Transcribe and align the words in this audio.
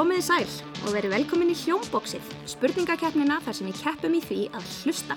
Komiði 0.00 0.22
sæl 0.24 0.52
og 0.86 0.94
verið 0.94 1.12
velkomin 1.12 1.50
í 1.52 1.54
Hljómbóksið, 1.60 2.24
spurningakeppnina 2.48 3.34
þar 3.44 3.56
sem 3.58 3.66
við 3.68 3.80
keppum 3.82 4.14
í 4.16 4.20
því 4.24 4.38
að 4.56 4.68
hlusta. 4.78 5.16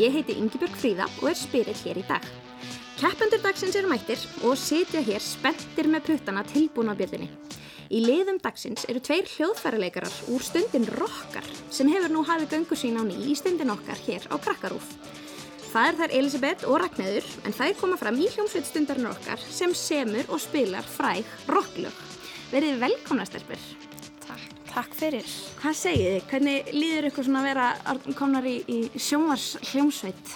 Ég 0.00 0.14
heiti 0.14 0.36
Ingibjörg 0.40 0.78
Fríða 0.80 1.04
og 1.18 1.26
er 1.28 1.36
spyrill 1.36 1.74
hér 1.82 1.98
í 2.00 2.04
dag. 2.08 2.24
Keppendur 2.96 3.42
dagsins 3.44 3.76
eru 3.76 3.90
mættir 3.90 4.22
og 4.48 4.54
sitja 4.56 5.02
hér 5.04 5.20
spenntir 5.20 5.90
með 5.92 6.06
puttana 6.06 6.46
tilbúna 6.48 6.94
björðinni. 6.96 7.28
Í 7.92 8.00
liðum 8.06 8.38
dagsins 8.40 8.86
eru 8.88 9.02
tveir 9.04 9.28
hljóðfæraleikarar 9.34 10.16
úr 10.32 10.46
stundin 10.48 10.88
Rokkar 10.96 11.50
sem 11.68 11.90
hefur 11.92 12.14
nú 12.14 12.22
hafið 12.24 12.54
göngu 12.54 12.78
sín 12.80 12.96
á 12.96 13.04
ný 13.04 13.18
í 13.20 13.36
stundin 13.36 13.74
okkar 13.74 14.00
hér 14.06 14.24
á 14.32 14.40
Krakkarúf. 14.40 14.94
Það 15.74 15.90
er 15.90 15.98
þær 16.00 16.14
Elisabeth 16.22 16.70
og 16.70 16.80
Ragnæður 16.80 17.28
en 17.44 17.58
þær 17.58 17.76
koma 17.82 18.00
fram 18.00 18.16
í 18.16 18.30
hljómsveit 18.32 18.64
stundarinn 18.72 19.12
okkar 19.12 19.44
sem 19.44 19.76
semur 19.76 20.32
og 20.32 20.40
spilar 20.40 20.88
fræg 20.88 21.28
rocklög. 21.52 22.00
Verið 22.48 22.80
velkomna 22.80 23.28
stelpur. 23.28 23.60
Takk. 24.76 24.92
Fyrir. 24.92 25.24
Hvað 25.56 25.76
segið 25.78 26.06
þið? 26.10 26.24
Hvernig 26.28 26.66
líður 26.76 27.06
ykkur 27.08 27.24
svona 27.24 27.40
að 27.40 27.46
vera 27.48 27.94
komnar 28.18 28.44
í, 28.44 28.58
í 28.68 29.00
sjónvars 29.00 29.46
hljómsveit? 29.70 30.32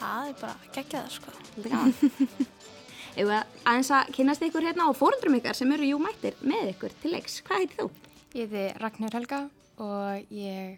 Það 0.00 0.30
er 0.30 0.34
bara 0.40 0.72
geggjað 0.74 1.12
sko. 1.14 1.34
Þetta 1.52 1.62
er 1.62 1.76
gaman. 1.76 2.48
Ef 3.14 3.28
við 3.28 3.34
aðeins 3.36 3.92
að 3.94 4.10
kynast 4.16 4.42
ykkur 4.48 4.66
hérna 4.66 4.88
á 4.90 4.98
fórundrum 4.98 5.38
ykkar 5.38 5.54
sem 5.54 5.70
eru 5.76 5.86
jú 5.86 6.00
mættir 6.02 6.34
með 6.42 6.72
ykkur 6.72 6.98
til 7.04 7.14
leiks. 7.14 7.38
Hvað 7.46 7.62
heitir 7.62 7.78
þú? 7.78 7.88
Ég 8.34 8.50
heiti 8.50 8.82
Ragnhjör 8.82 9.18
Helga 9.20 9.40
og 9.86 10.34
ég 10.34 10.74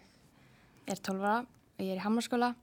er 0.85 1.01
12 1.09 1.17
ára 1.17 1.41
og 1.41 1.81
ég 1.81 1.95
er 1.95 1.97
í 1.97 2.05
Hammarskóla. 2.05 2.53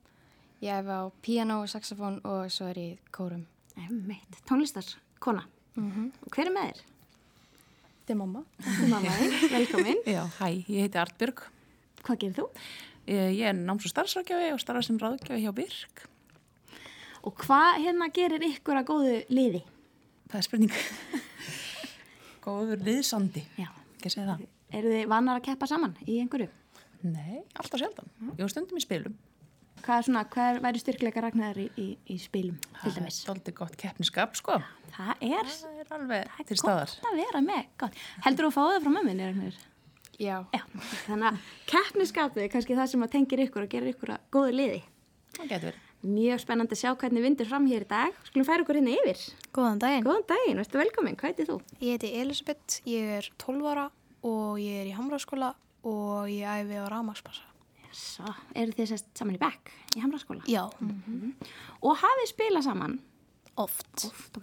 Ég 0.63 0.79
hef 0.79 0.95
á 0.95 1.11
piano, 1.27 1.59
saxofón 1.67 2.23
og 2.23 2.47
svo 2.55 2.71
er 2.71 2.85
ég 2.85 2.95
í 2.95 3.15
kórum. 3.19 3.49
Meitt, 3.91 4.39
tónlistar, 4.47 4.95
kona. 5.19 5.49
Mm 5.75 5.91
-hmm. 5.91 6.11
Og 6.23 6.31
hver 6.31 6.47
er 6.47 6.55
með 6.55 6.71
þér? 6.71 6.94
Þetta 8.05 8.13
er 8.13 8.19
mamma. 8.21 8.41
Þetta 8.61 8.83
er 8.85 8.91
mamma 8.93 9.13
þín, 9.17 9.35
velkomin. 9.49 10.01
Já, 10.13 10.23
hæ, 10.37 10.49
ég 10.69 10.83
heiti 10.85 10.99
Artbjörg. 11.01 11.39
Hvað 12.05 12.19
gerir 12.21 12.35
þú? 12.37 12.45
Ég, 13.09 13.31
ég 13.39 13.47
er 13.49 13.55
náms- 13.57 13.87
og 13.89 13.93
starfsrákjafi 13.95 14.51
og 14.53 14.61
starfa 14.61 14.83
sem 14.85 14.99
ráðgjafi 15.01 15.41
hjá 15.41 15.53
Birk. 15.57 16.03
Og 17.25 17.33
hvað 17.41 17.79
hérna 17.81 18.11
gerir 18.13 18.45
ykkur 18.45 18.77
að 18.77 18.85
góðu 18.91 19.15
liði? 19.33 19.63
Það 20.29 20.37
er 20.37 20.45
spurning. 20.51 20.77
Góður 22.45 22.85
liðsandi. 22.85 23.47
Já. 23.57 23.71
Ekki 23.97 24.13
segja 24.13 24.35
það. 24.35 24.45
Eru 24.77 24.93
þið 24.93 25.09
vannar 25.15 25.41
að 25.41 25.47
keppa 25.49 25.71
saman 25.71 25.97
í 26.05 26.19
einhverju? 26.21 26.51
Nei, 27.09 27.41
alltaf 27.57 27.81
sjaldan. 27.81 28.13
Ég 28.35 28.45
var 28.45 28.53
stundum 28.53 28.77
í 28.77 28.85
spilum. 28.85 29.17
Hvað 29.85 29.99
er 30.01 30.07
svona, 30.07 30.23
hvað 30.33 30.59
væri 30.65 30.81
styrkleika 30.81 31.21
ragnar 31.25 31.59
í, 31.61 31.67
í, 31.77 31.87
í 32.09 32.17
spilum, 32.23 32.57
til 32.81 32.93
dæmis? 32.95 32.97
Það 32.97 33.11
er 33.11 33.17
svolítið 33.19 33.55
gott 33.59 33.75
keppniskap, 33.81 34.37
sko. 34.39 34.59
Það 34.95 35.25
er, 35.29 35.51
Það 35.51 35.81
er 35.83 35.95
alveg 35.99 36.29
það 36.31 36.41
er 36.45 36.49
til 36.49 36.57
staðar. 36.63 36.93
gott 36.95 37.09
að 37.11 37.19
vera 37.21 37.41
með, 37.45 37.65
gott. 37.83 37.99
Heldur 38.25 38.47
þú 38.47 38.51
að 38.51 38.55
fá 38.57 38.63
það 38.71 38.85
frá 38.87 38.93
mömminni, 38.95 39.27
Ragnar? 39.29 39.59
Já. 40.15 40.37
Já, 40.55 40.61
þannig 41.09 41.27
að 41.29 41.39
keppniskapið 41.75 42.45
er 42.47 42.53
kannski 42.55 42.77
það 42.79 42.91
sem 42.95 43.05
að 43.05 43.13
tengir 43.17 43.43
ykkur 43.45 43.67
og 43.67 43.73
gerir 43.75 43.93
ykkur 43.93 44.13
að 44.15 44.29
góðu 44.37 44.55
liði. 44.55 44.81
Það 45.35 45.49
getur 45.51 45.69
verið. 45.73 45.81
Mjög 46.05 46.41
spennandi 46.45 46.77
að 46.77 46.81
sjá 46.85 46.91
hvernig 47.01 47.23
vindur 47.25 47.49
fram 47.49 47.67
hér 47.67 47.85
í 47.85 47.89
dag. 47.89 48.17
Skulum 48.29 48.45
færa 48.47 48.61
ykkur 48.65 48.77
hérna 48.79 48.93
yfir. 49.01 49.23
Góðan 49.57 49.79
daginn. 49.81 50.05
Góðan 50.05 50.27
daginn, 50.29 50.59
verður 50.61 50.83
velkomin, 50.85 51.17
hvað 51.17 51.33
heitir 51.33 51.49
þú? 51.49 51.57
Ég 51.81 51.97
heiti 51.97 52.11
Elisabeth, 52.21 52.77
ég 52.89 53.13
er 53.19 53.29
12 53.41 53.71
ára 53.73 53.87
og 54.25 54.61
ég 54.61 54.83
er 54.85 54.91
í 54.91 54.95
Hamraskóla 54.97 55.55
og 55.89 56.29
ég 56.31 56.45
æfi 56.45 56.77
á 56.79 56.85
Ramagsbassa. 56.93 57.49
Svo, 57.95 58.27
eru 58.59 58.75
þið 58.75 58.89
sérst 58.91 59.11
saman 59.19 59.37
í 59.37 59.41
bekk 59.43 59.71
í 59.97 60.03
Hamraskóla? 60.03 60.43
Já, 60.51 60.65
Og 61.83 61.99
hafið 62.01 62.31
spilað 62.33 62.67
saman? 62.67 62.97
oft. 63.57 63.87
Oft 64.09 64.39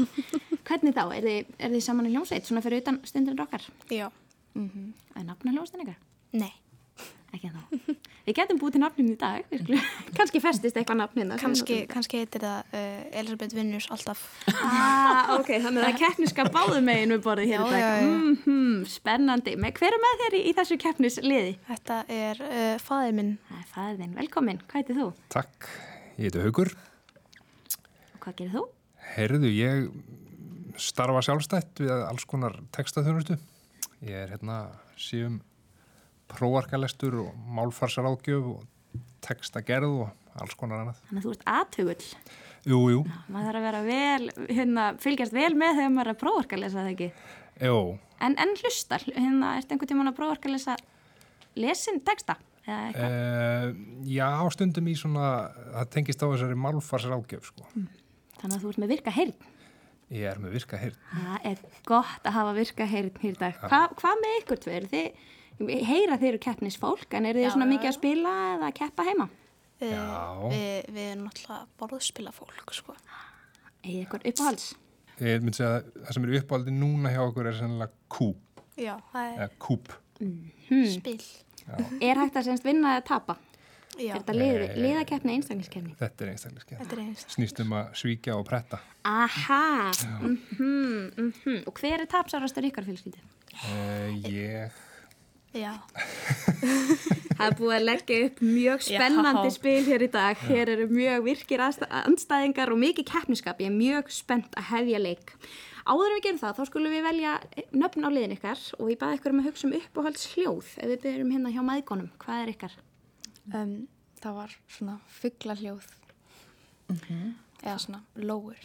hvernig 0.68 0.94
þá? 0.94 1.04
Er 1.16 1.24
þið, 1.26 1.48
er 1.58 1.72
þið 1.74 1.80
saman 1.82 2.06
í 2.06 2.12
hljómsveit, 2.14 2.46
svona 2.46 2.62
fyrir 2.62 2.84
utan 2.84 3.00
stundin 3.04 3.40
okkar? 3.42 3.64
Já. 3.90 4.06
Mm 4.54 4.92
Er 5.16 5.24
nafna 5.26 5.50
hljómsveitin 5.56 5.88
ykkar? 5.88 5.98
Nei, 6.38 6.52
Ekki 7.34 7.50
þá. 7.50 7.94
Við 8.24 8.36
getum 8.38 8.58
búið 8.60 8.76
til 8.76 8.80
nafnum 8.80 9.08
í 9.10 9.14
dag, 9.20 9.42
við 9.50 9.64
skulum. 9.64 9.86
kannski 10.16 10.40
festist 10.40 10.76
eitthvað 10.80 11.00
nafn 11.02 11.20
hérna. 11.20 11.38
kannski, 11.40 11.78
kannski 11.90 12.20
heitir 12.22 12.44
það 12.44 12.76
uh, 12.78 13.18
Elisabeth 13.20 13.56
vinnur 13.58 13.88
alltaf. 13.96 14.22
Ah, 14.54 15.34
ok, 15.34 15.50
þannig 15.64 15.80
að 15.80 15.84
það 15.84 15.90
er 15.90 15.98
keppniska 16.04 16.46
báðum 16.54 16.86
megin 16.88 17.12
við 17.16 17.24
borðið 17.26 17.50
hér 17.52 17.58
Já, 17.58 17.66
í 17.66 17.72
dag. 17.74 17.82
já, 17.82 17.90
já. 18.04 18.12
Mm 18.46 18.64
spennandi. 18.88 19.54
Með, 19.60 19.74
hver 19.78 19.96
er 19.96 20.02
með 20.02 20.22
þér 20.22 20.36
í, 20.38 20.40
í 20.48 20.54
þessu 20.56 20.78
keppnisliði? 20.80 21.52
Þetta 21.68 21.98
er 22.12 22.40
uh, 22.44 22.74
faðir 22.82 23.16
minn. 23.18 23.32
Það 23.48 23.60
er 23.60 23.68
fæðið 23.74 24.02
þinn. 24.02 24.14
Velkomin. 24.20 24.60
Hvað 24.68 24.80
heitir 24.80 24.98
þú? 25.00 25.06
Takk, 25.34 25.68
ég 26.18 26.28
heiti 26.28 26.44
Haugur. 26.44 26.72
Og 28.14 28.20
hvað 28.24 28.38
gerir 28.40 28.54
þú? 28.56 28.64
Heyrðu, 29.14 29.50
ég 29.52 29.88
starfa 30.80 31.22
sjálfstætt 31.24 31.82
við 31.84 31.92
alls 31.96 32.24
konar 32.28 32.56
textaþjónustu. 32.74 33.36
Ég 34.04 34.16
er 34.24 34.32
hérna 34.34 34.58
síðum 35.00 35.40
próarkalestur 36.32 37.16
og 37.24 37.34
málfarsaráðgjöf 37.58 38.48
og 38.54 39.02
textagerð 39.24 39.98
og 40.04 40.40
alls 40.40 40.56
konar 40.58 40.82
annað. 40.84 41.02
Þannig 41.08 41.20
að 41.20 41.26
þú 41.28 41.34
ert 41.34 41.46
aðtugull. 41.54 42.08
Jú, 42.64 42.78
jú, 42.88 43.00
Maður 43.28 43.46
þarf 43.50 43.58
að 43.60 43.66
vera 43.68 43.80
vel, 43.84 44.28
hérna, 44.48 44.84
fylgjast 45.02 45.34
vel 45.36 45.52
með 45.60 45.78
þegar 45.82 45.90
maður 45.92 46.08
er 46.08 46.14
að 46.14 46.20
prófarka 46.22 46.56
að 46.56 46.62
lesa 46.64 46.80
það 46.80 46.92
ekki. 46.94 47.08
jú. 47.60 47.78
En, 48.24 48.36
en 48.40 48.54
hlustar, 48.62 49.02
hérna, 49.04 49.50
ertu 49.58 49.74
einhvern 49.74 49.90
tímann 49.90 50.08
að 50.08 50.16
prófarka 50.16 50.48
að 50.48 50.54
lesa 50.54 50.76
lesin 51.60 52.00
texta? 52.06 52.38
Eða 52.64 52.78
eitthvað? 52.88 53.16
Uh, 53.18 53.74
já, 54.08 54.28
stundum 54.54 54.88
í 54.88 54.94
svona, 54.96 55.26
það 55.74 55.90
tengist 55.98 56.24
á 56.24 56.26
þessari 56.30 56.56
málfarsaráðgjöf, 56.64 57.50
sko. 57.52 57.68
Þannig 58.40 58.56
að 58.56 58.62
þú 58.64 58.70
ert 58.72 58.80
með 58.80 58.94
virka 58.94 59.12
heyrn. 59.14 59.34
Ég 60.14 60.30
er 60.30 60.40
með 60.40 60.56
virka 60.56 60.80
heyrn. 60.80 60.96
Það 61.12 61.46
er 61.50 61.60
gott 61.88 62.28
að 62.28 62.36
hafa 62.38 62.56
virka 62.56 62.88
heyrn 62.88 63.12
hér 63.20 63.38
dag. 63.40 63.60
Hva, 63.68 63.82
hvað 64.00 64.24
með 64.24 64.38
ykkur 64.40 64.62
tveir? 64.64 64.88
Þið, 64.94 65.22
heyra 65.60 66.18
þið 66.20 66.28
eru 66.32 66.40
keppnisfólk, 66.42 67.08
en 67.14 67.28
eru 67.30 67.42
þið 67.42 67.54
svona 67.54 67.70
mikið 67.70 67.90
að 67.90 67.98
spila 67.98 68.34
eða 68.54 68.70
að 68.70 68.76
keppa 68.80 69.06
heima? 69.08 69.28
Já. 69.84 70.04
við, 70.48 70.90
við 70.94 71.04
erum 71.10 71.24
náttúrulega 71.28 71.60
borðspila 71.80 72.32
fólk, 72.34 72.74
sko. 72.74 72.94
Eða 73.84 74.02
ykkur 74.04 74.26
uppáhalds? 74.30 74.68
Ég 75.22 75.42
myndi 75.44 75.60
segja 75.60 75.78
að 75.78 75.88
það 76.00 76.16
sem 76.16 76.26
er 76.26 76.36
uppáldi 76.40 76.74
núna 76.74 77.12
hjá 77.14 77.22
okkur 77.22 77.48
er 77.50 77.58
sennilega 77.58 77.92
kúp, 78.10 78.62
Já, 78.80 78.94
það 79.12 79.26
er 79.26 79.34
eða 79.44 79.50
kúp. 79.62 79.92
spil. 80.94 81.18
Er 82.02 82.20
hægt 82.20 82.38
að 82.38 82.48
semst 82.48 82.66
vinna 82.66 82.96
eða 82.96 83.04
tapa? 83.08 83.36
Já, 83.94 84.10
Er 84.10 84.24
þetta 84.24 84.34
lið, 84.34 84.62
liðakeppni, 84.82 85.34
einstaklingskeppni? 85.38 85.92
Þetta 86.00 86.24
er 86.24 86.30
einstaklega 86.32 86.78
þetta 86.80 86.96
er 86.96 87.02
einst. 87.04 87.28
Snýst 87.36 87.60
um 87.62 87.76
að 87.78 87.92
svíkja 88.00 88.34
og 88.34 88.42
pretta. 88.48 88.80
Aha, 89.06 89.92
mhm, 90.18 91.12
mhm. 91.14 91.60
Og 91.70 91.78
hver 91.78 92.02
er 92.02 92.10
tapsárastur 92.10 92.66
ykkar 92.66 92.88
fjölskyldu? 92.88 93.22
Uh, 93.54 94.10
ég 94.26 94.74
Já, 95.54 95.72
Það 97.34 97.44
er 97.46 97.54
búið 97.58 97.74
að 97.76 97.84
leggja 97.84 98.16
upp 98.28 98.40
mjög 98.46 98.82
spennandi 98.86 99.48
Já. 99.50 99.54
spil 99.54 99.82
hér 99.88 100.02
í 100.06 100.08
dag. 100.14 100.40
Hér 100.48 100.70
eru 100.74 100.86
mjög 100.90 101.24
virkir 101.26 101.62
andstæðingar 101.64 102.72
og 102.74 102.78
mikið 102.80 103.06
keppniskap. 103.10 103.60
Ég 103.62 103.70
er 103.70 103.74
mjög 103.74 104.10
spennt 104.14 104.54
að 104.58 104.68
hefja 104.70 105.00
leik. 105.02 105.32
Áður 105.84 106.08
en 106.08 106.14
við 106.16 106.22
gerum 106.24 106.38
það, 106.40 106.54
þá 106.58 106.68
skulum 106.70 106.94
við 106.94 107.02
velja 107.04 107.32
nöfn 107.76 108.06
á 108.06 108.10
liðin 108.14 108.34
ykkar 108.38 108.62
og 108.78 108.90
ég 108.94 109.00
baði 109.02 109.18
ykkur 109.18 109.34
um 109.34 109.42
að 109.42 109.48
hugsa 109.50 109.66
um 109.68 109.74
uppáhalds 109.80 110.24
hljóð 110.32 110.70
ef 110.80 110.88
við 110.94 111.02
byrjum 111.04 111.34
hérna 111.34 111.52
hjá 111.52 111.62
maðgonum. 111.68 112.08
Hvað 112.22 112.42
er 112.46 112.52
ykkar? 112.54 112.76
Um, 113.52 113.74
það 114.22 114.38
var 114.40 114.54
svona 114.78 114.96
fuggla 115.20 115.58
hljóð. 115.60 115.90
Eða 117.64 117.78
svona 117.82 118.00
lóur. 118.16 118.56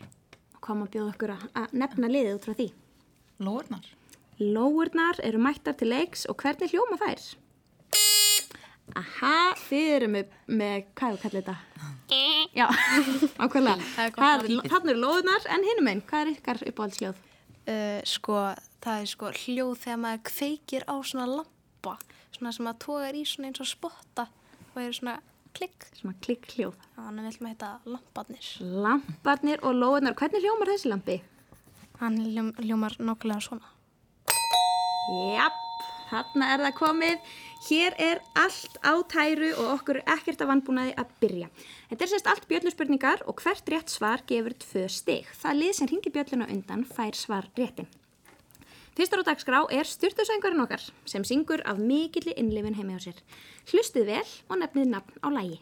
Hvað 0.60 0.80
maður 0.80 0.94
bjóða 0.96 1.14
ykkur 1.18 1.34
að- 1.36 1.50
að 1.64 1.76
nefna 1.84 2.08
liðið 2.14 2.38
út 2.40 2.48
frá 2.48 2.56
því? 2.62 2.70
Lóurnar. 3.44 3.86
Lóurnar 4.40 5.20
eru 5.24 5.40
mættar 5.44 5.76
til 5.80 5.92
leiks 5.92 6.26
og 6.32 6.40
hvernig 6.40 6.72
hljóma 6.72 7.00
þær? 7.02 7.24
Aha, 9.00 9.34
þið 9.68 9.90
eru 9.96 10.08
með, 10.16 10.30
með 10.50 10.86
hvað 10.98 11.26
er 11.28 11.34
þetta? 11.38 11.56
Já, 12.58 12.66
ákveðlega. 13.44 14.10
Þannig 14.16 14.94
eru 14.94 15.02
lóurnar 15.04 15.46
en 15.54 15.66
hinum 15.68 15.90
einn, 15.92 16.02
hvað 16.10 16.24
er 16.24 16.32
ykkar 16.38 16.64
uppáhaldsljóð? 16.72 17.20
uh, 17.70 18.00
sko, 18.08 18.38
það 18.84 19.02
er 19.04 19.10
sko 19.12 19.32
hljóð 19.44 19.74
þegar 19.84 20.00
maður 20.04 20.22
kveikir 20.32 20.86
á 20.90 20.96
svona 21.06 21.28
lampa, 21.30 21.96
svona 22.36 22.54
sem 22.56 22.66
maður 22.68 22.80
tógar 22.86 23.18
í 23.20 23.26
svona 23.30 23.52
eins 23.52 23.64
og 23.64 23.70
spotta 23.70 24.28
og 24.74 24.80
er 24.82 24.96
svona 24.96 25.18
klikk. 25.58 25.90
Svona 26.00 26.16
klikk 26.24 26.48
hljóð. 26.56 26.78
Þannig 26.98 27.28
vil 27.28 27.44
maður 27.44 27.54
heita 27.54 27.72
lamparnir. 27.90 28.50
Lamparnir 28.88 29.66
og 29.66 29.76
lóurnar, 29.78 30.16
hvernig 30.18 30.46
hljómar 30.46 30.74
þessi 30.74 30.94
lampi? 30.94 31.20
Hann 32.00 32.18
hljóm, 32.24 32.54
hljómar 32.64 32.96
nokkulega 33.04 33.44
svona. 33.44 33.74
Japp, 35.10 35.62
þarna 36.10 36.50
er 36.54 36.64
það 36.68 36.76
komið. 36.78 37.30
Hér 37.66 37.96
er 38.00 38.20
allt 38.40 38.78
á 38.86 38.94
tæru 39.12 39.50
og 39.58 39.72
okkur 39.74 40.00
er 40.00 40.12
ekkert 40.16 40.44
að 40.44 40.52
vannbúnaði 40.54 40.94
að 41.02 41.14
byrja. 41.24 41.48
Þetta 41.90 42.06
er 42.06 42.12
sérst 42.14 42.30
allt 42.32 42.46
bjölluspurningar 42.52 43.24
og 43.28 43.42
hvert 43.44 43.72
rétt 43.74 43.92
svar 43.92 44.24
gefur 44.30 44.56
tvö 44.64 44.86
stig. 44.92 45.32
Það 45.42 45.60
lið 45.64 45.74
sem 45.80 45.90
ringi 45.92 46.14
bjölluna 46.14 46.50
undan 46.54 46.86
fær 46.88 47.18
svar 47.18 47.50
réttin. 47.60 47.90
Fyrstur 49.00 49.24
á 49.24 49.30
dagskrá 49.32 49.64
er 49.72 49.88
styrtusöngurinn 49.88 50.64
okkar 50.66 50.84
sem 51.08 51.24
syngur 51.24 51.64
af 51.66 51.80
mikilli 51.80 52.34
innlifin 52.36 52.76
heimi 52.76 52.98
á 52.98 53.00
sér. 53.00 53.18
Hlustið 53.72 54.12
vel 54.12 54.30
og 54.50 54.62
nefnið 54.62 54.94
nafn 54.94 55.20
á 55.24 55.28
lægi. 55.32 55.60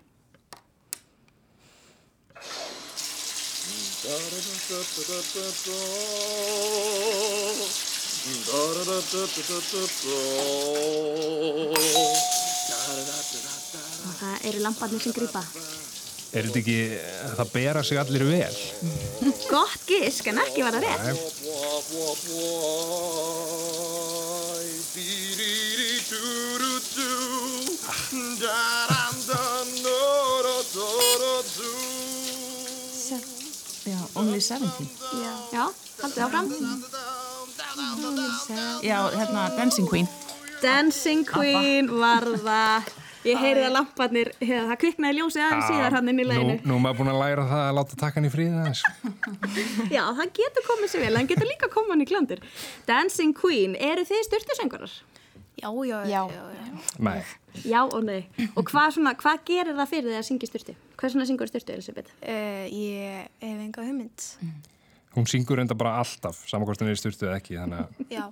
Og 14.08 14.14
það 14.20 14.36
eru 14.50 14.60
lamparnir 14.66 15.02
sem 15.04 15.14
grípa. 15.16 15.44
Er 16.36 16.44
þetta 16.48 16.60
ekki, 16.60 16.78
það 17.38 17.52
bera 17.54 17.84
sig 17.88 17.98
allir 18.02 18.24
vel? 18.28 18.58
Gott 19.48 19.82
gisk, 19.88 20.28
en 20.32 20.42
ekki 20.44 20.66
var 20.66 20.76
það 20.76 20.84
rétt. 20.84 21.18
Já, 33.88 34.00
Only 34.20 34.42
Seventeen. 34.44 34.90
Já, 35.54 35.64
haldið 36.02 36.24
áfram. 36.26 36.48
Já, 38.86 39.00
hérna, 39.16 39.48
Dancing 39.58 39.88
Queen. 39.90 40.08
Dancing 40.62 41.26
Queen 41.28 41.90
var 42.00 42.26
það. 42.44 42.94
Ég 43.28 43.36
heyrði 43.42 43.64
að 43.68 43.74
lamparnir, 43.76 44.30
hérna, 44.40 44.68
það 44.70 44.78
kviknaði 44.86 45.18
ljósið 45.18 45.42
aðeins 45.44 45.66
síðar 45.68 45.96
hann 45.98 46.12
inn 46.14 46.22
í 46.22 46.24
Nú, 46.24 46.30
leginu. 46.30 46.54
nú 46.70 46.76
er 46.78 46.84
maður 46.86 47.00
búin 47.02 47.10
að 47.12 47.18
læra 47.20 47.44
það 47.50 47.64
að 47.66 47.74
láta 47.76 47.98
takkan 48.00 48.28
í 48.28 48.30
fríða 48.32 48.62
aðeins. 48.62 48.84
Já, 49.96 50.04
það 50.20 50.32
getur 50.38 50.66
komið 50.70 50.92
sér 50.94 51.04
vel, 51.04 51.18
en 51.20 51.28
getur 51.28 51.50
líka 51.50 51.68
komið 51.74 51.92
hann 51.96 52.06
í 52.06 52.08
klandur. 52.08 52.44
Dancing 52.88 53.34
Queen, 53.36 53.76
eru 53.90 54.06
þið 54.08 54.24
styrtusöngurar? 54.30 54.96
Já, 55.58 55.68
já, 55.90 55.98
Já. 56.06 56.22
já, 56.30 56.42
já. 56.54 56.80
Nei. 57.04 57.18
Já 57.66 57.80
og 57.90 58.04
nei. 58.06 58.22
Og 58.54 58.64
hvað, 58.70 58.92
svona, 59.00 59.16
hvað 59.18 59.44
gerir 59.50 59.76
það 59.82 59.92
fyrir 59.96 60.12
þig 60.14 60.20
að 60.22 60.28
syngja 60.30 60.50
styrtu? 60.54 60.78
Hvað 61.02 61.14
svona 61.16 61.26
syngur 61.28 61.50
styrtu, 61.52 61.74
Elisabeth? 61.74 62.12
Uh, 62.22 62.66
ég 62.70 63.28
hef 63.42 63.64
enga 63.66 63.88
hugmynd. 63.90 64.28
Hún 65.18 65.26
syngur 65.26 65.58
enda 65.58 65.74
bara 65.74 65.96
alltaf, 65.98 66.44
samankostin 66.46 66.92
er 66.92 66.94
í 66.94 67.00
styrtu 67.00 67.26
eða 67.26 67.40
ekki, 67.40 67.56
þannig 67.58 67.80
að 67.82 68.12
Já, 68.14 68.26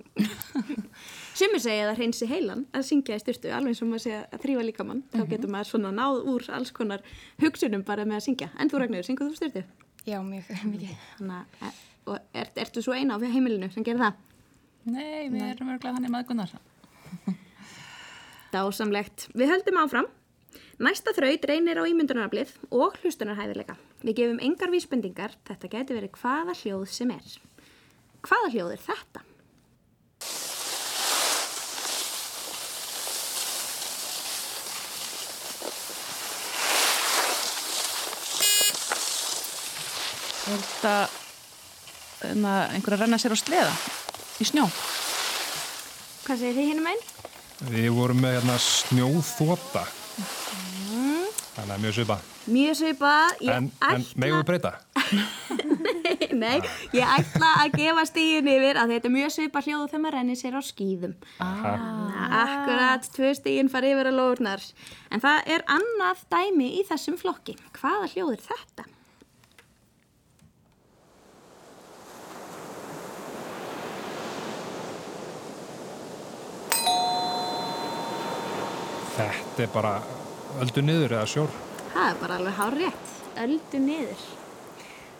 Sumir 1.36 1.60
segja 1.60 1.82
að 1.82 1.90
það 1.90 1.98
hreinsi 1.98 2.26
heilan 2.30 2.62
að 2.72 2.84
syngja 2.88 3.16
í 3.18 3.22
styrtu, 3.24 3.50
alveg 3.52 3.74
eins 3.74 3.80
og 3.82 3.88
maður 3.90 4.04
segja 4.06 4.20
að 4.30 4.44
þrýfa 4.44 4.62
líkamann. 4.68 5.02
Þá 5.12 5.22
getur 5.32 5.50
maður 5.52 5.68
svona 5.68 5.90
náð 5.92 6.20
úr 6.32 6.46
alls 6.56 6.70
konar 6.76 7.02
hugsunum 7.42 7.82
bara 7.84 8.06
með 8.08 8.20
að 8.20 8.24
syngja. 8.28 8.48
En 8.56 8.70
þú 8.72 8.80
Ragnar, 8.80 9.04
syngur 9.04 9.28
þú 9.32 9.40
styrtu? 9.40 9.64
Já, 10.06 10.16
mjög 10.24 10.48
mikið. 10.72 10.94
Þannig 11.18 11.36
að, 11.36 11.66
e, 11.66 11.72
og 12.06 12.40
er, 12.40 12.52
ertu 12.64 12.84
svo 12.86 12.94
eina 12.96 13.18
á 13.18 13.26
heimilinu 13.26 13.68
sem 13.74 13.84
gerir 13.84 14.00
það? 14.06 14.22
Nei, 14.86 15.26
við 15.34 15.42
erum 15.50 15.74
örglega 15.74 15.98
þannig 15.98 16.14
maðgunar. 16.14 16.54
Dásamlegt. 18.54 19.26
Við 19.36 19.52
höldum 19.52 19.82
áfram. 19.82 20.08
Næsta 20.76 21.14
þraut 21.16 21.44
reynir 21.48 21.78
á 21.80 21.88
ímyndunaraflið 21.88 22.50
og 22.68 22.98
hlustunarhæfileika. 23.00 23.78
Við 24.04 24.18
gefum 24.18 24.42
engar 24.44 24.72
vísbendingar, 24.72 25.32
þetta 25.48 25.70
geti 25.72 25.96
verið 25.96 26.18
hvaða 26.20 26.52
hljóð 26.60 26.84
sem 26.92 27.14
er. 27.14 27.30
Hvaða 28.26 28.52
hljóð 28.52 28.74
er 28.76 28.84
þetta? 28.84 29.24
Er 40.46 40.62
þetta 40.62 40.96
um, 42.30 42.46
einhver 42.46 42.98
að 42.98 43.06
renna 43.06 43.18
sér 43.18 43.32
á 43.32 43.38
sleða 43.40 43.74
í 44.38 44.52
snjó? 44.52 44.68
Hvað 46.26 46.42
segir 46.42 46.58
þið 46.60 46.74
hinum 46.74 46.90
einn? 46.92 47.06
við 47.64 47.88
vorum 47.96 48.20
með 48.20 48.36
hérna 48.38 48.56
snjóþóta. 48.60 49.86
Þannig 50.16 51.72
að 51.74 51.82
mjög 51.82 51.94
svipa. 51.96 52.16
Mjög 52.52 52.76
svipað. 52.78 53.38
Ég 53.44 53.52
En, 53.56 53.68
en 53.88 54.04
megum 54.20 54.40
við 54.40 54.48
breyta? 54.50 54.72
Nei, 56.42 56.58
ég 56.92 57.12
ætla 57.16 57.52
að 57.62 57.76
gefa 57.80 58.04
stíðin 58.10 58.50
yfir 58.52 58.80
að 58.80 58.92
þetta 58.94 59.08
er 59.08 59.14
mjög 59.14 59.32
svipað 59.34 59.68
hljóð 59.68 59.86
þegar 59.86 60.02
maður 60.04 60.16
rennir 60.18 60.40
sér 60.40 60.58
á 60.58 60.62
skýðum. 60.66 61.14
Aha. 61.44 61.72
Akkurat, 62.42 63.08
tvö 63.16 63.32
stíðin 63.38 63.72
fara 63.72 63.92
yfir 63.92 64.10
að 64.10 64.18
lóðurnar. 64.20 64.66
En 65.12 65.24
það 65.24 65.52
er 65.56 65.66
annað 65.78 66.26
dæmi 66.32 66.68
í 66.80 66.84
þessum 66.88 67.16
flokki. 67.20 67.56
Hvaða 67.78 68.12
hljóð 68.12 68.36
er 68.36 68.44
þetta? 68.50 68.88
Þetta 79.16 79.62
er 79.64 79.70
bara 79.72 79.90
öldu 80.60 80.82
niður 80.84 81.14
eða 81.16 81.28
sjór. 81.32 81.52
Það 81.94 82.08
er 82.10 82.18
bara 82.20 82.34
alveg 82.36 82.56
hár 82.58 82.74
rétt. 82.76 83.12
Öldu 83.40 83.78
niður. 83.80 84.24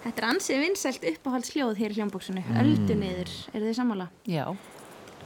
Þetta 0.03 0.21
er 0.21 0.27
ansið 0.29 0.59
vinsælt 0.61 1.05
uppáhaldsljóð 1.11 1.79
hér 1.79 1.95
í 1.95 1.97
hljómbóksinu. 1.97 2.43
Öldu 2.61 2.93
niður. 3.01 3.31
Eru 3.55 3.71
þið 3.71 3.79
sammála? 3.79 4.07
Já. 4.29 4.43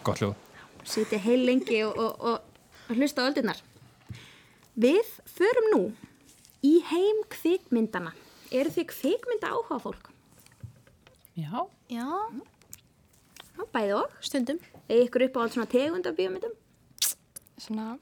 Gott 0.06 0.22
hljóð. 0.22 0.37
Sitja 0.87 1.19
heil 1.25 1.43
lengi 1.49 1.81
og, 1.82 1.99
og, 1.99 2.22
og, 2.31 2.69
og 2.87 3.00
hlusta 3.00 3.25
á 3.26 3.28
öldunar. 3.32 3.58
Við 4.78 5.11
förum 5.32 5.66
nú 5.73 5.81
í 6.62 6.76
heim 6.93 7.25
kvikmyndana. 7.34 8.12
Eru 8.55 8.70
þið 8.76 8.87
kvikmynda 8.93 9.50
áhuga 9.50 9.81
fólk? 9.82 10.12
Já. 11.34 11.66
já, 11.90 12.06
bæði 13.75 13.99
og. 13.99 14.14
stundum. 14.23 14.62
Eða 14.87 15.08
ykkur 15.08 15.26
uppáhald 15.26 15.58
svona 15.58 15.73
tegund 15.75 16.06
af 16.06 16.14
bíómyndum? 16.14 16.55
Svona 17.58 17.96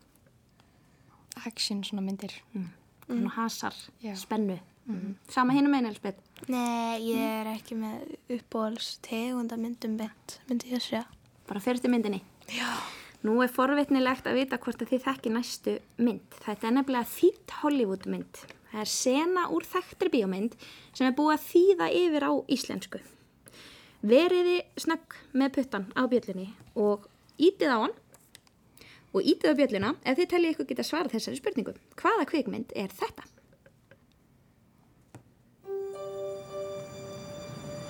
action 1.46 1.84
svona 1.84 2.02
myndir. 2.04 2.34
Svona 3.06 3.30
hasar, 3.36 3.74
Já. 4.02 4.14
spennu. 4.16 4.58
Mm. 4.88 5.16
Sama 5.28 5.52
hinn 5.52 5.66
um 5.68 5.74
einu 5.74 5.88
elspett. 5.90 6.20
Nei, 6.48 6.98
ég 7.10 7.18
er 7.20 7.50
ekki 7.52 7.76
með 7.76 8.14
uppbóðals 8.38 8.94
tegunda 9.04 9.58
myndum 9.60 9.98
beint, 10.00 10.38
myndi 10.48 10.70
ég 10.72 10.80
að 10.80 10.86
segja. 10.86 11.04
Bara 11.48 11.60
fyrstu 11.60 11.90
myndinni. 11.92 12.22
Já. 12.48 12.68
Nú 13.26 13.40
er 13.42 13.50
forvitnilegt 13.50 14.28
að 14.30 14.38
vita 14.38 14.58
hvort 14.62 14.80
að 14.80 14.92
þið 14.92 15.04
þekki 15.04 15.32
næstu 15.34 15.74
mynd. 15.98 16.38
Þetta 16.44 16.68
er 16.68 16.74
nefnilega 16.76 17.10
þýtt 17.10 17.54
Hollywood 17.62 18.06
mynd. 18.08 18.42
Það 18.70 18.82
er 18.84 18.90
sena 18.92 19.46
úr 19.52 19.64
þekktri 19.66 20.12
bíómynd 20.12 20.56
sem 20.94 21.08
er 21.08 21.16
búið 21.18 21.34
að 21.34 21.46
þýða 21.48 21.88
yfir 21.98 22.26
á 22.28 22.32
íslensku. 22.56 23.00
Veriði 24.08 24.58
snögg 24.78 25.16
með 25.34 25.54
puttan 25.56 25.88
á 25.98 26.06
bjöllunni 26.06 26.52
og 26.78 27.08
ítið 27.42 27.74
á 27.74 27.78
hann 27.82 27.96
og 29.14 29.24
ítið 29.24 29.52
á 29.52 29.58
bjölluna 29.58 29.90
ef 30.04 30.20
þið 30.20 30.30
tellið 30.32 30.54
ykkur 30.54 30.68
geta 30.70 30.86
svarað 30.86 31.16
þessari 31.16 31.40
spurningu. 31.40 31.74
Hvaða 31.98 32.28
kvikmynd 32.30 32.72
er 32.76 32.92
þetta? 32.92 33.26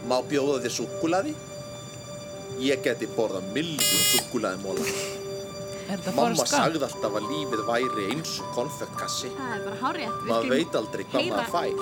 Má 0.09 0.19
bjóða 0.25 0.63
þér 0.65 0.75
súkkulaði? 0.79 1.37
Ég 2.65 2.83
geti 2.83 3.09
borðað 3.15 3.51
miljón 3.55 4.05
súkkulaði 4.15 4.63
móla. 4.65 4.91
Er 5.89 5.97
þetta 6.05 6.13
Mamma 6.19 6.45
sagði 6.45 6.83
alltaf 6.85 7.15
að 7.17 7.27
lífið 7.31 7.61
væri 7.65 8.03
eins 8.13 8.35
og 8.45 8.49
konfettkassi. 8.53 9.31
Það 9.39 9.53
er 9.55 9.63
bara 9.65 9.79
hárétt. 9.81 10.19
Maður 10.29 10.51
veit 10.53 10.75
aldrei 10.77 11.05
hvað 11.09 11.29
maður 11.31 11.49
fær. 11.55 11.79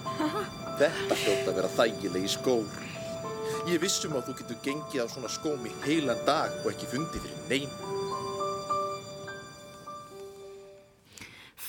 Þetta 0.80 1.16
hljóta 1.22 1.46
að 1.46 1.56
vera 1.56 1.70
þægilegi 1.78 2.32
skór. 2.34 2.76
Ég 3.70 3.80
vissum 3.80 4.18
að 4.18 4.28
þú 4.28 4.34
getur 4.42 4.60
gengið 4.66 5.04
á 5.04 5.12
svona 5.14 5.32
skóm 5.32 5.64
í 5.68 5.72
heilan 5.86 6.20
dag 6.28 6.60
og 6.60 6.68
ekki 6.74 6.90
fundið 6.92 7.24
fyrir 7.24 7.48
neyn. 7.48 7.99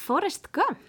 Forrest 0.02 0.50
Gump. 0.56 0.80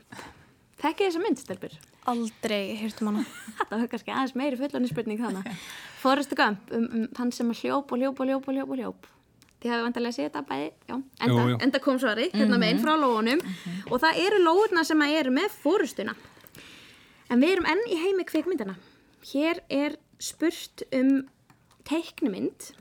Þekkið 0.82 1.06
þessa 1.08 1.22
mynd, 1.22 1.38
stelpur? 1.42 1.74
Aldrei 2.10 2.74
hirtum 2.80 3.12
hana. 3.12 3.24
Þetta 3.60 3.78
var 3.78 3.88
kannski 3.92 4.10
aðeins 4.14 4.36
meiri 4.38 4.58
fullanir 4.58 4.90
spurning 4.90 5.20
þannig. 5.22 5.50
Forrest 6.02 6.32
Gump, 6.38 6.72
um, 6.74 6.86
um 6.90 7.04
hann 7.18 7.30
sem 7.34 7.50
að 7.52 7.60
hljóp 7.62 7.92
og 7.94 8.00
hljóp 8.02 8.22
og 8.24 8.30
hljóp 8.30 8.48
og 8.50 8.56
hljóp 8.56 8.72
og 8.74 8.80
hljóp. 8.80 9.08
Þið 9.62 9.70
hafið 9.70 9.84
vantarlega 9.86 10.16
séð 10.16 10.24
þetta 10.26 10.40
bæði, 10.48 10.70
já, 10.90 10.94
enda, 11.22 11.26
Jú, 11.30 11.42
jú. 11.52 11.58
enda 11.62 11.80
kom 11.84 11.98
svarið, 12.02 12.32
hérna 12.34 12.56
meginn 12.58 12.80
frá 12.82 12.96
lóunum 12.98 13.42
og 13.92 14.00
það 14.02 14.18
eru 14.24 14.40
lóurna 14.42 14.82
sem 14.88 15.04
að 15.04 15.12
eru 15.20 15.34
með 15.36 15.54
fórustuna. 15.62 16.14
En 17.30 17.38
við 17.38 17.52
erum 17.54 17.68
enn 17.70 17.84
í 17.86 18.00
heimi 18.02 18.26
kvikmyndana. 18.26 18.74
Hér 19.30 19.60
er 19.70 19.94
spurt 20.18 20.82
um 20.98 21.12
teiknumynd, 21.86 22.72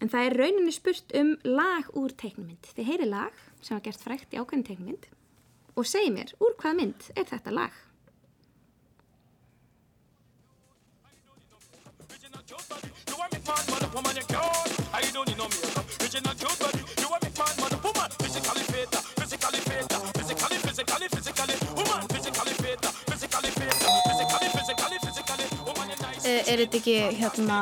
en 0.00 0.08
það 0.08 0.30
er 0.30 0.38
rauninni 0.40 0.72
spurt 0.72 1.12
um 1.20 1.34
lag 1.44 1.92
úr 2.00 2.16
teiknumynd. 2.16 2.72
Þið 2.72 2.88
heyri 2.94 3.10
lag 3.12 3.36
sem 3.62 3.76
var 3.76 3.84
gert 3.84 4.02
frækt 4.02 4.34
í 4.34 4.40
ákveðin 4.40 4.66
teiknumynd 4.66 5.06
og 5.76 5.86
segi 5.86 6.10
mér, 6.14 6.34
úr 6.42 6.56
hvað 6.60 6.76
mynd 6.80 7.10
er 7.16 7.28
þetta 7.30 7.54
lag? 7.54 7.78
Eh, 26.24 26.46
Er 26.52 26.60
þetta 26.60 26.76
ekki 26.78 26.94
hérna 27.16 27.58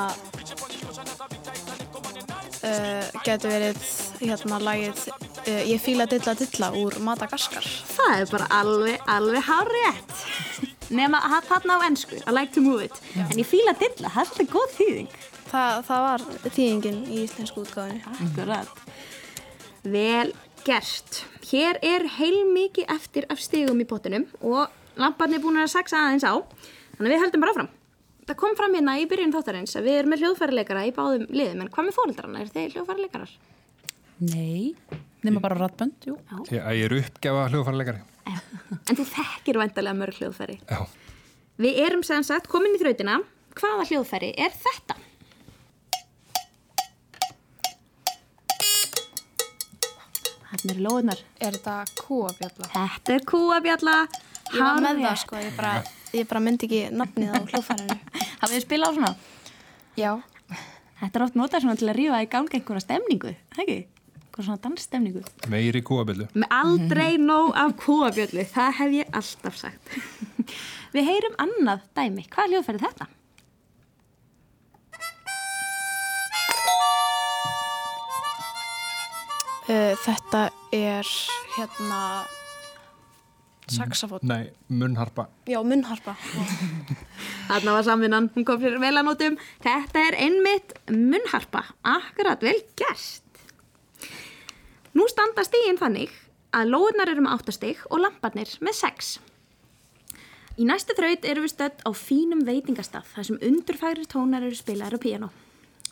uh, 2.62 3.04
getur 3.24 3.52
verið 3.52 3.82
hérna 4.20 4.58
lagið 4.60 5.04
uh, 5.48 5.62
Ég 5.68 5.80
fíla 5.82 6.06
dilla 6.10 6.34
dilla 6.38 6.70
úr 6.78 6.98
Madagaskar 7.04 7.66
Það 7.94 8.14
er 8.16 8.32
bara 8.32 8.48
alveg, 8.60 9.00
alveg 9.08 9.46
hár 9.48 9.70
rétt. 9.74 10.18
Nefna 10.98 11.20
að 11.28 11.48
þarna 11.50 11.76
á 11.76 11.78
ennsku, 11.88 12.16
I 12.24 12.32
like 12.32 12.54
to 12.54 12.62
move 12.64 12.84
it. 12.86 12.94
En 13.20 13.36
ég 13.36 13.48
fíla 13.48 13.74
dilla, 13.76 14.08
það 14.08 14.22
er 14.22 14.30
alltaf 14.30 14.52
góð 14.54 14.76
þýðing. 14.78 15.16
það, 15.50 15.80
það 15.88 16.04
var 16.06 16.24
þýðingin 16.48 17.00
í 17.08 17.18
íslensku 17.26 17.64
útgáðinu. 17.64 18.14
Akkurat. 18.14 18.84
Vel 19.84 20.32
gert. 20.64 21.22
Hér 21.50 21.78
er 21.84 22.06
heilmikið 22.18 22.88
eftir 22.92 23.28
af 23.32 23.40
stigum 23.40 23.80
í 23.80 23.88
pottinum 23.88 24.24
og 24.40 24.72
lamparnir 25.00 25.42
búin 25.44 25.60
að 25.60 25.72
saksa 25.76 26.00
aðeins 26.06 26.24
á. 26.24 26.40
Þannig 26.96 27.10
að 27.10 27.14
við 27.14 27.22
höldum 27.24 27.44
bara 27.44 27.54
áfram. 27.54 27.70
Það 28.28 28.40
kom 28.42 28.56
fram 28.58 28.74
hérna 28.76 28.96
í 29.00 29.06
byrjun 29.08 29.32
þáttarins 29.32 29.76
að 29.78 29.86
við 29.88 29.98
erum 30.00 30.12
með 30.12 30.24
hljóðfæraleikara 30.24 30.86
í 30.88 30.90
báðum 30.96 31.28
liðum, 31.32 31.62
en 31.64 31.70
hvað 31.72 31.86
með 31.86 31.96
fóreldrarna? 31.96 32.42
Er 32.42 32.50
þeir 32.52 32.74
hljóðfæraleikarar? 32.74 33.36
Nei, 34.18 34.74
nema 35.26 35.42
bara 35.42 35.58
rattbönd, 35.58 35.98
jú. 36.06 36.16
Ég, 36.52 36.62
ég 36.62 36.84
er 36.86 36.94
uppgefa 37.00 37.48
hljóðfærarleikari. 37.50 38.04
En 38.88 38.98
þú 38.98 39.04
þekkir 39.08 39.58
væntalega 39.62 39.96
mörg 39.98 40.18
hljóðfæri. 40.20 40.58
Já. 40.68 40.84
Við 41.58 41.80
erum 41.86 42.04
sem 42.06 42.22
sagt 42.26 42.48
komin 42.50 42.76
í 42.76 42.80
þrautina. 42.82 43.18
Hvaða 43.58 43.86
hljóðfæri 43.88 44.30
er 44.38 44.52
þetta? 44.54 44.98
Þarna 50.48 50.72
eru 50.74 50.84
lóðunar. 50.86 51.22
Er 51.42 51.58
þetta 51.58 51.76
kúabjalla? 51.98 52.70
Þetta 52.72 53.14
er 53.16 53.26
kúabjalla. 53.28 53.96
Ég 54.48 54.62
var 54.64 54.80
með 54.84 55.02
það 55.04 55.18
sko, 55.24 55.40
ég 55.42 55.58
bara, 55.58 55.72
ég 56.16 56.28
bara 56.30 56.40
myndi 56.40 56.68
ekki 56.68 56.80
nafnið 56.96 57.34
á 57.36 57.40
hljóðfærinu. 57.50 57.98
Hafið 58.40 58.54
þið 58.54 58.64
spilað 58.64 58.88
á 58.88 58.96
svona? 58.96 59.12
Já. 59.98 60.12
Þetta 60.98 61.18
er 61.18 61.24
oft 61.26 61.36
notað 61.38 61.64
svona 61.64 61.78
til 61.78 61.90
að 61.90 61.98
rífa 61.98 62.22
í 62.24 62.30
gangi 62.32 62.58
einhverja 62.58 62.84
stemningu, 62.86 63.34
það 63.54 63.64
ekki? 63.66 63.78
Einhverja 64.38 64.54
svona 64.54 64.62
dansstemningu. 64.62 65.20
Meiri. 65.50 65.80
Með 66.38 66.52
aldrei 66.54 67.16
nóg 67.18 67.56
af 67.58 67.72
kúabjöllu, 67.80 68.44
það 68.46 68.76
hef 68.78 68.92
ég 68.94 69.16
alltaf 69.18 69.56
sagt. 69.58 69.96
Við 70.94 71.08
heyrum 71.08 71.34
annað 71.42 71.82
dæmi. 71.98 72.22
Hvað 72.30 72.54
hljóðfæri 72.54 72.82
þetta? 72.84 73.08
Uh, 79.68 79.98
þetta 80.06 80.46
er 80.72 81.14
hérna 81.58 82.02
saxafót. 83.68 84.22
Nei, 84.22 84.52
munnharpa. 84.70 85.26
Já, 85.50 85.58
munnharpa. 85.66 86.14
Þarna 87.50 87.74
var 87.74 87.88
samvinnan, 87.90 88.30
hún 88.36 88.46
kom 88.46 88.62
fyrir 88.62 88.78
vel 88.78 88.94
að 88.94 89.10
nótum. 89.10 89.46
Þetta 89.66 90.06
er 90.12 90.22
einmitt 90.28 90.78
munnharpa, 90.94 91.66
akkurat 91.82 92.46
vel 92.46 92.60
gert. 92.78 93.24
Nú 94.96 95.04
standa 95.10 95.44
stígin 95.44 95.80
þannig 95.80 96.12
að 96.56 96.70
lóðunar 96.72 97.10
eru 97.12 97.24
með 97.24 97.34
áttastig 97.36 97.82
og 97.90 98.00
lamparnir 98.04 98.54
með 98.64 98.78
sex. 98.78 99.18
Í 100.58 100.64
næstu 100.66 100.96
þraut 100.98 101.26
eru 101.28 101.44
við 101.44 101.52
stödd 101.52 101.84
á 101.86 101.90
fínum 101.94 102.40
veitingastað 102.46 103.10
þar 103.12 103.26
sem 103.28 103.42
undurfæri 103.50 104.06
tónar 104.10 104.46
eru 104.46 104.56
spilaðar 104.58 104.98
á 104.98 105.04
píanó. 105.04 105.28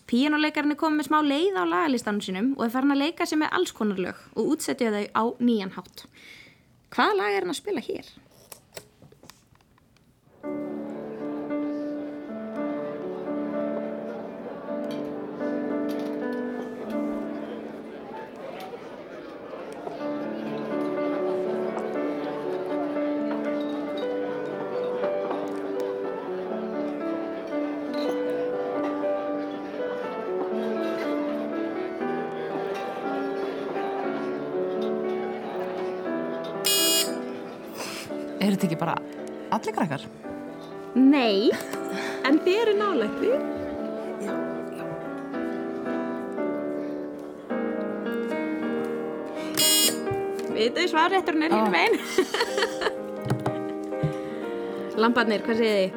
Píanóleikarinn 0.06 0.74
er 0.74 0.78
komið 0.80 1.00
með 1.00 1.08
smá 1.08 1.18
leið 1.26 1.58
á 1.58 1.64
lagalistanum 1.66 2.22
sínum 2.22 2.52
og 2.56 2.64
er 2.66 2.72
farin 2.74 2.94
að 2.94 3.02
leika 3.02 3.26
sér 3.26 3.40
með 3.42 3.54
alls 3.58 3.74
konar 3.74 4.00
lög 4.02 4.24
og 4.34 4.52
útsetja 4.54 4.92
þau 4.94 5.06
á 5.12 5.24
nýjan 5.42 5.74
hátt. 5.74 6.06
Hvaða 6.94 7.18
lag 7.20 7.34
er 7.34 7.46
hann 7.46 7.54
að 7.54 7.60
spila 7.60 7.82
hér? 7.82 8.10
Þetta 38.56 38.66
ekki 38.70 38.80
bara 38.80 38.96
allir 39.52 39.74
krakkar? 39.76 40.02
Nei, 40.96 41.52
en 42.24 42.40
þið 42.40 42.56
eru 42.62 42.74
nálægt 42.80 43.16
því. 43.20 43.32
Við 50.56 50.72
þau 50.72 50.86
svarrétturinn 50.88 51.44
er 51.44 51.52
hérna 51.52 51.68
megin. 51.74 52.00
Lambarnir, 54.96 55.42
hvað 55.44 55.56
segið 55.60 55.76
þið? 55.82 55.90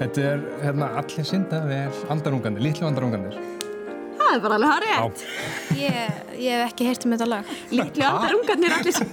Þetta 0.00 0.18
er 0.24 0.38
hérna 0.62 0.86
allir 0.96 1.26
synda 1.28 1.58
vel 1.66 1.92
andarungandi, 2.14 2.64
litlu 2.64 2.88
andarungandir. 2.88 3.36
Það 4.16 4.32
er 4.32 4.40
bara 4.46 4.56
alveg 4.56 4.70
hárið. 4.72 5.26
Ég, 5.76 5.96
ég 6.40 6.56
hef 6.56 6.70
ekki 6.70 6.88
heyrt 6.88 7.04
um 7.04 7.12
þetta 7.12 7.28
lag. 7.28 7.52
Líklu 7.74 8.04
andar 8.08 8.32
ungarnir 8.38 8.72
allir 8.78 8.96
sem... 8.96 9.12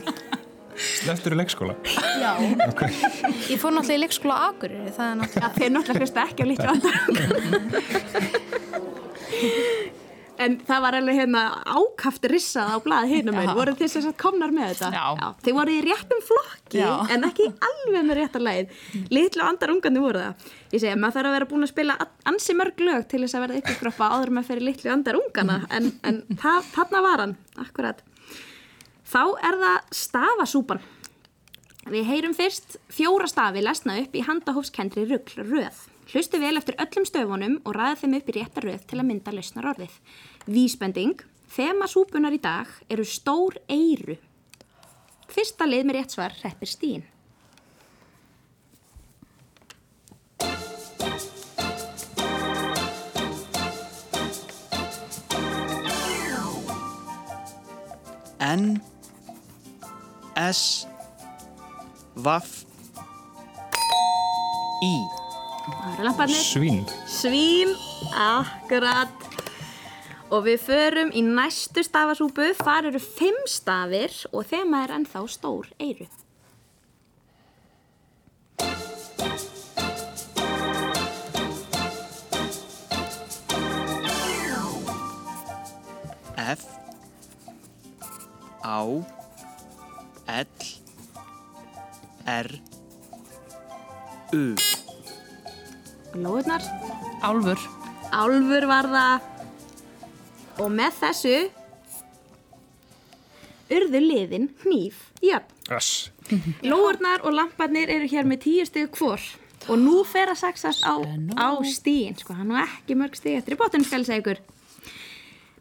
Sleftur 0.97 1.35
í 1.35 1.37
leikskóla. 1.37 1.75
Já. 2.17 2.31
Ég 3.51 3.59
fór 3.61 3.71
náttúrulega 3.75 3.97
í 3.97 4.01
leikskóla 4.01 4.35
Akureyri, 4.47 4.91
það 4.95 5.07
er 5.11 5.15
náttúrulega... 5.21 5.47
Já, 5.47 5.55
þeir 5.57 5.71
náttúrulega 5.75 6.01
hlusta 6.03 6.19
ekki 6.25 6.41
á 6.41 6.45
líklu 6.51 6.69
andar 6.73 6.95
En 10.37 10.59
það 10.67 10.81
var 10.83 10.93
alveg 10.99 11.17
hérna 11.17 11.41
ákaft 11.65 12.27
rissað 12.29 12.69
á 12.69 12.77
blaði 12.85 13.15
hinum 13.15 13.37
einn, 13.41 13.55
voru 13.57 13.73
þið 13.77 13.89
sem 13.89 14.03
sagt 14.05 14.19
komnar 14.21 14.51
með 14.53 14.75
þetta? 14.75 14.89
Já. 14.93 15.29
Þeir 15.45 15.55
voru 15.57 15.71
í 15.73 15.79
réttum 15.85 16.21
flokki, 16.27 16.81
Já. 16.83 16.91
en 17.13 17.25
ekki 17.25 17.47
alveg 17.69 18.03
með 18.05 18.19
réttar 18.19 18.43
lagið. 18.45 18.67
Litlu 19.17 19.45
andar 19.47 19.73
ungarnir 19.73 20.05
voru 20.05 20.21
það. 20.21 20.51
Ég 20.75 20.83
segja, 20.83 20.99
maður 20.99 21.17
þarf 21.17 21.29
að 21.31 21.35
vera 21.37 21.49
búin 21.49 21.65
að 21.65 21.71
spila 21.73 21.95
ansi 22.29 22.57
mörg 22.59 22.77
lög 22.85 23.01
til 23.09 23.21
þess 23.23 23.37
að 23.39 23.43
verða 23.47 23.63
uppgroppa 23.63 24.11
áður 24.13 24.33
með 24.37 24.47
fyrir 24.51 24.67
litlu 24.67 24.93
andar 24.93 25.17
ungana, 25.23 25.57
en, 25.73 25.89
en 26.05 26.21
það, 26.37 26.69
þarna 26.75 27.03
var 27.07 27.25
hann, 27.25 27.35
akkurat. 27.65 28.05
Þá 29.07 29.21
er 29.39 29.55
það 29.61 29.91
stafasúpan. 29.95 30.81
Við 31.87 32.07
heyrum 32.09 32.33
fyrst 32.35 32.75
fjóra 32.91 33.29
stafi 33.31 33.61
lesna 33.63 33.95
upp 34.01 34.15
í 34.19 34.23
handahófskendri 34.27 35.05
rugl 35.07 35.45
röð. 35.47 35.77
Hlustu 36.11 36.39
vel 36.41 36.59
eftir 36.59 36.75
öllum 36.83 37.05
stöfunum 37.07 37.55
og 37.63 37.75
ræða 37.77 38.01
þeim 38.01 38.17
upp 38.19 38.31
í 38.31 38.35
rétta 38.35 38.63
röð 38.63 38.83
til 38.89 38.99
að 38.99 39.07
mynda 39.07 39.31
lausnar 39.31 39.69
orðið. 39.71 39.93
Vísbending, 40.51 41.21
þema 41.47 41.87
súpunar 41.87 42.35
í 42.35 42.41
dag 42.43 42.67
eru 42.91 43.07
stór 43.07 43.55
eyru. 43.71 44.17
Fyrsta 45.31 45.67
lið 45.67 45.87
með 45.87 46.01
rétt 46.01 46.17
svar 46.17 46.35
hreppir 46.41 46.67
stíin. 46.67 47.07
N 58.47 58.96
S 60.37 60.85
Vaff 62.13 62.63
Í. 64.85 64.93
Svín. 66.29 66.85
Svín, 67.09 67.73
akkurat. 68.13 69.09
Og 70.29 70.45
við 70.45 70.61
förum 70.61 71.09
í 71.17 71.23
næstu 71.25 71.81
stafasúpu. 71.81 72.51
Þar 72.61 72.91
eru 72.91 73.01
fimm 73.01 73.41
stafir 73.49 74.13
og 74.29 74.45
þema 74.45 74.85
er 74.85 74.93
ennþá 74.99 75.25
stór 75.33 75.71
eyru. 75.81 76.05
F 86.37 86.69
Á 88.61 89.16
R 92.27 92.51
U 94.35 94.55
Lóðunar. 96.17 96.63
Álfur. 97.21 97.59
Álfur 98.11 98.65
var 98.69 98.87
það. 98.89 99.25
Og 100.57 100.71
með 100.73 100.95
þessu 101.01 101.35
urðu 103.77 104.01
liðin 104.01 104.47
hníf 104.63 105.03
jöfn. 105.21 105.53
Öss. 105.75 106.09
Lóurnar 106.65 107.23
og 107.27 107.35
lamparnir 107.35 107.91
eru 107.91 108.07
hér 108.09 108.27
með 108.27 108.41
tíu 108.47 108.65
stig 108.67 108.89
hvor 108.95 109.21
og 109.67 109.79
nú 109.81 110.01
fer 110.07 110.31
að 110.31 110.41
saxast 110.41 110.85
á, 110.87 110.95
á 111.35 111.49
stíin, 111.67 112.15
sko, 112.15 112.35
hann 112.37 112.53
er 112.55 112.63
ekki 112.63 112.95
mörg 112.95 113.17
stig 113.19 113.35
eftir 113.39 113.57
í 113.57 113.59
bóttunum 113.59 113.87
skal 113.87 114.05
segja 114.07 114.21
ykkur. 114.23 114.39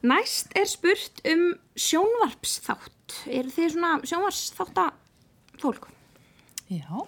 Næst 0.06 0.54
er 0.54 0.68
spurt 0.70 1.22
um 1.26 1.48
sjónvarpsþátt. 1.74 3.16
Eru 3.26 3.50
þið 3.50 3.74
svona 3.74 3.92
sjónvarpsþáttafólk? 4.06 5.90
Já. 6.66 6.98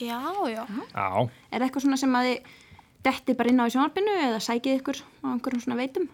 Já, 0.00 0.20
já. 0.48 0.62
Já. 0.94 1.08
Er 1.50 1.60
það 1.60 1.66
eitthvað 1.66 1.84
svona 1.84 1.98
sem 2.00 2.16
að 2.16 2.28
þið 2.30 2.54
detti 3.06 3.36
bara 3.36 3.52
inn 3.52 3.60
á 3.60 3.68
í 3.68 3.74
sjónvarpinu 3.74 4.14
eða 4.24 4.38
sækið 4.42 4.78
ykkur 4.80 5.02
á 5.04 5.26
einhverjum 5.34 5.64
svona 5.66 5.78
veitum? 5.82 6.06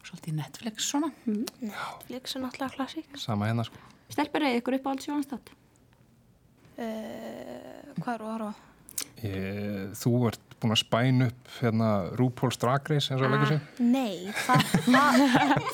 Svolítið 0.00 0.38
Netflix 0.38 0.88
svona. 0.88 1.10
Netflix 1.28 2.36
er 2.36 2.44
náttúrulega 2.46 2.76
klassík. 2.78 3.10
Sama 3.20 3.50
hérna 3.50 3.66
sko. 3.68 3.82
Stelpur 4.10 4.46
eða 4.48 4.62
ykkur 4.62 4.78
upp 4.78 4.88
á 4.88 4.90
allt 4.94 5.06
sjónvarpsþátt? 5.06 5.52
Uh, 6.80 7.94
hvað 8.00 8.14
eru 8.14 8.30
að 8.30 8.32
horfa? 8.32 8.50
á? 8.50 8.68
Ég, 9.20 9.92
þú 10.00 10.14
ert 10.30 10.54
búin 10.60 10.74
að 10.74 10.80
spæna 10.80 11.28
upp 11.28 11.50
hérna 11.60 11.88
RuPaul's 12.16 12.58
Drag 12.60 12.88
Race 12.88 13.12
eins 13.12 13.20
og 13.20 13.32
leggja 13.32 13.48
sig? 13.52 13.84
Nei, 13.84 14.32
það, 14.46 14.64
það, 14.86 15.24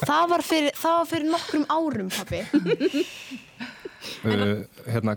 það, 0.03 0.25
var 0.33 0.45
fyrir, 0.47 0.77
það 0.79 0.99
var 0.99 1.09
fyrir 1.13 1.31
nokkrum 1.31 1.67
árum, 1.71 2.11
pappi. 2.15 2.43
Uh, 4.27 4.65
hérna, 4.91 5.17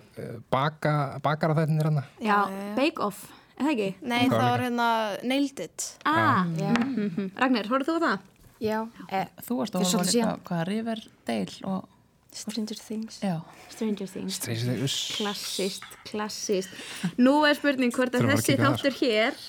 baka, 0.53 0.93
bakara 1.23 1.55
þættinir 1.57 1.89
hérna? 1.89 2.03
Já, 2.23 2.39
Bake 2.77 3.03
Off, 3.05 3.23
er 3.57 3.63
það 3.67 3.71
ekki? 3.75 3.89
Nei, 4.01 4.23
það 4.31 4.43
var 4.45 4.63
hérna 4.65 4.89
Nailed 5.23 5.63
It. 5.65 5.87
Ah, 6.05 6.43
mm 6.45 7.31
Ragnar, 7.39 7.69
horfðu 7.71 7.95
þú 7.95 7.99
á 7.99 8.05
það? 8.07 8.27
Já. 8.59 8.77
Eh, 9.15 9.27
Þú 9.47 9.55
varst 9.61 9.75
að 9.77 9.85
horfa 9.85 9.91
svolítið 9.93 10.17
líka 10.19 10.33
á 10.35 10.43
hvað 10.49 10.63
Riverdale 10.67 11.63
og 11.71 11.87
Stranger 12.35 12.77
Things. 12.77 13.19
já, 13.23 13.37
Stranger 13.73 14.07
Things. 14.11 14.39
Uss. 14.83 14.97
Klassist, 15.17 15.85
klassist. 16.09 16.69
Nú 17.17 17.39
er 17.47 17.55
spurning 17.57 17.91
hvort 17.95 18.13
að 18.13 18.27
að 18.27 18.35
þessi 18.35 18.57
þáttur 18.59 18.97
hér, 18.99 19.39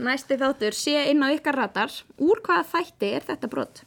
næsti 0.00 0.38
þáttur, 0.40 0.72
sé 0.78 0.94
inn 1.10 1.20
á 1.20 1.28
ykkar 1.34 1.58
radar. 1.58 1.92
Úr 2.22 2.40
hvaða 2.46 2.64
þætti 2.72 3.10
er 3.18 3.26
þetta 3.28 3.50
brot? 3.52 3.82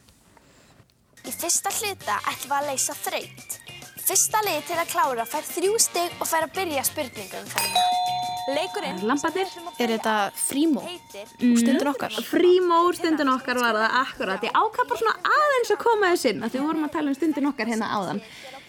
Í 1.24 1.32
fyrsta 1.32 1.72
hluta 1.72 2.18
ætlum 2.28 2.50
við 2.52 2.58
að 2.60 2.66
leysa 2.68 2.94
þraut. 3.00 3.58
Fyrsta 4.04 4.40
liði 4.44 4.62
til 4.68 4.76
að 4.80 4.90
klára 4.92 5.24
fær 5.28 5.46
þrjú 5.48 5.76
stig 5.80 6.16
og 6.20 6.28
fær 6.28 6.44
að 6.46 6.52
byrja 6.58 6.82
spurningum 6.84 7.46
þannig. 7.52 8.10
Leikurinn 8.54 8.98
Lambarnir? 9.08 9.52
Er 9.80 9.92
þetta 9.94 10.14
frímó? 10.36 10.82
heitir 10.84 11.30
Stundin 11.56 11.88
okkar? 11.88 12.12
Frímó 12.28 12.80
stundin 12.92 13.30
okkar 13.32 13.56
var 13.62 13.78
það 13.78 13.94
akkurat. 14.02 14.44
Ég 14.44 14.52
ákvað 14.60 14.90
bara 14.90 15.00
svona 15.00 15.32
aðeins 15.38 15.72
að 15.72 15.80
koma 15.86 16.10
þess 16.12 16.28
inn, 16.28 16.42
af 16.44 16.52
því 16.52 16.64
vorum 16.66 16.84
að 16.84 16.92
tala 16.98 17.08
um 17.14 17.16
stundin 17.16 17.48
okkar 17.48 17.72
hérna 17.72 17.88
áðan. 17.96 18.20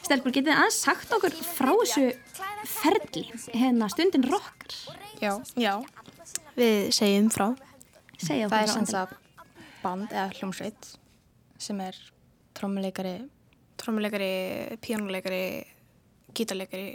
Stelpur, 0.06 0.32
getið 0.32 0.48
þið 0.54 0.62
aðeins 0.62 0.80
sagt 0.86 1.14
okkur 1.18 1.36
frá 1.50 1.72
þessu 1.74 2.06
ferli, 2.78 3.26
hérna 3.52 3.92
stundin 3.92 4.28
rockar? 4.32 4.80
Já. 5.20 5.34
Já. 5.60 5.74
Við 6.56 6.76
segjum 6.96 7.28
frá. 7.36 7.50
Segja 8.16 8.48
Það 8.48 8.56
okkur 8.56 8.62
er 8.62 8.68
frá 8.70 8.72
sem 8.72 8.84
endilega. 8.86 9.08
sagt 9.12 9.84
band 9.84 10.16
eða 10.16 10.30
hljómsveit 10.40 10.92
sem 11.68 11.82
er 11.84 12.00
trommuleikari, 12.56 13.18
Trómuleikari, 13.82 14.30
píjónuleikari, 14.82 15.42
gítarleikari 16.36 16.86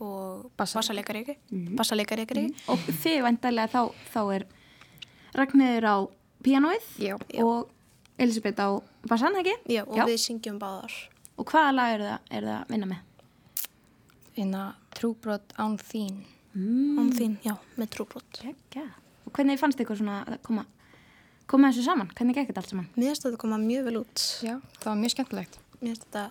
og 0.00 0.50
Bassa. 0.56 0.80
bassaleikari? 0.80 1.36
Bassaleikari, 1.76 2.24
ekki? 2.26 2.46
Og 2.72 2.78
þið 3.02 3.20
vendarlega 3.26 3.68
þá, 3.74 3.82
þá 4.14 4.20
er 4.38 4.46
Ragnir 5.36 5.84
á 5.86 5.96
píanóið 6.42 6.88
Já. 6.98 7.14
og 7.44 7.70
Elisabeth 8.18 8.60
á 8.60 8.68
bassan, 9.08 9.36
ekki? 9.40 9.54
Já, 9.68 9.84
og 9.86 10.00
við 10.08 10.18
syngjum 10.20 10.58
báðar. 10.60 10.92
Og 11.38 11.46
hvaða 11.48 11.76
lag 11.76 11.94
eru 11.94 12.08
það, 12.08 12.18
er 12.30 12.48
það 12.48 12.58
að 12.58 12.74
vinna 12.74 12.90
með? 12.90 13.06
inna 14.40 14.74
trúbrot 14.96 15.54
án 15.60 15.76
þín. 15.80 16.22
Án 16.56 17.10
þín, 17.14 17.36
já, 17.44 17.54
með 17.78 17.90
trúbrot. 17.94 18.40
Gekka. 18.40 18.86
Og 19.26 19.32
hvernig 19.36 19.60
fannst 19.60 19.80
ykkur 19.82 19.98
svona 20.00 20.20
að 20.26 20.38
koma, 20.46 20.64
koma 21.50 21.70
þessu 21.70 21.84
saman? 21.86 22.10
Hvernig 22.16 22.38
gekk 22.38 22.50
þetta 22.50 22.62
allt 22.64 22.72
saman? 22.72 22.88
Mér 22.96 23.12
finnst 23.12 23.26
þetta 23.26 23.40
koma 23.42 23.58
mjög 23.62 23.86
vel 23.88 24.00
út. 24.00 24.24
Já. 24.42 24.56
Það 24.80 24.88
var 24.90 25.00
mjög 25.02 25.14
skemmtilegt. 25.14 25.58
Mér 25.80 25.94
finnst 25.94 26.02
þetta 26.10 26.26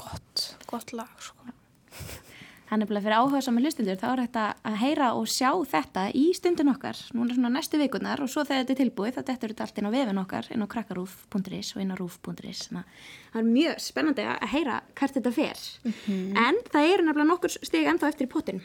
gott, 0.00 0.44
gott 0.70 0.92
lag, 0.96 1.12
sko. 1.20 1.52
Þannig 2.66 2.88
að 2.90 3.04
fyrir 3.04 3.14
áhuga 3.14 3.40
saman 3.44 3.62
hlustundur 3.62 3.98
þá 4.00 4.06
er 4.08 4.20
þetta 4.24 4.44
að 4.66 4.76
heyra 4.80 5.08
og 5.14 5.28
sjá 5.30 5.50
þetta 5.70 6.06
í 6.18 6.24
stundin 6.34 6.72
okkar. 6.72 6.98
Núna 7.14 7.36
svona 7.36 7.50
næstu 7.54 7.78
vikunar 7.78 8.22
og 8.24 8.30
svo 8.32 8.42
þegar 8.48 8.64
þetta 8.64 8.74
er 8.74 8.80
tilbúið 8.80 9.14
þá 9.14 9.20
dettur 9.28 9.52
þetta 9.52 9.66
allt 9.66 9.78
inn 9.78 9.86
á 9.86 9.92
vefin 9.94 10.20
okkar, 10.22 10.48
inn 10.50 10.64
á 10.64 10.72
krakkarúf.is 10.72 11.72
og 11.76 11.84
inn 11.84 11.92
á 11.94 11.96
rúf.is. 12.00 12.62
Það 12.72 13.38
er 13.38 13.48
mjög 13.52 13.82
spennandi 13.84 14.26
að 14.32 14.48
heyra 14.54 14.80
hvert 14.98 15.18
þetta 15.20 15.34
fer. 15.36 15.64
En 16.42 16.62
það 16.72 16.90
eru 16.90 17.06
nefnilega 17.06 17.30
nokkur 17.30 17.54
stig 17.54 17.86
ennþá 17.92 18.10
eftir 18.10 18.26
í 18.26 18.32
pottin. 18.34 18.62